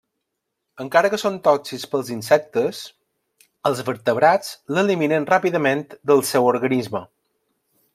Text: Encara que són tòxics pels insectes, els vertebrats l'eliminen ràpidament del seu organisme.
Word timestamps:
Encara 0.85 1.11
que 1.13 1.19
són 1.23 1.37
tòxics 1.47 1.85
pels 1.91 2.09
insectes, 2.15 2.81
els 3.71 3.85
vertebrats 3.93 4.53
l'eliminen 4.77 5.33
ràpidament 5.35 5.89
del 6.13 6.29
seu 6.35 6.55
organisme. 6.57 7.09